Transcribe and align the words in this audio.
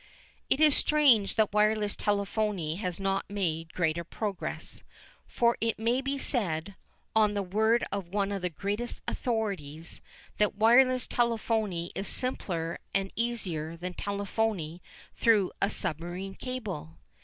It 0.49 0.59
is 0.59 0.75
strange 0.75 1.35
that 1.35 1.53
wireless 1.53 1.95
telephony 1.95 2.77
has 2.77 2.99
not 2.99 3.29
made 3.29 3.71
greater 3.71 4.03
progress, 4.03 4.81
for 5.27 5.59
it 5.61 5.77
may 5.77 6.01
be 6.01 6.17
said, 6.17 6.73
on 7.15 7.35
the 7.35 7.43
word 7.43 7.85
of 7.91 8.09
one 8.09 8.31
of 8.31 8.41
the 8.41 8.49
greatest 8.49 9.01
authorities, 9.07 10.01
that 10.39 10.55
wireless 10.55 11.05
telephony 11.05 11.91
is 11.93 12.07
simpler 12.07 12.79
and 12.95 13.13
easier 13.15 13.77
than 13.77 13.93
telephony 13.93 14.81
through 15.15 15.51
a 15.61 15.69
submarine 15.69 16.33
cable. 16.33 16.97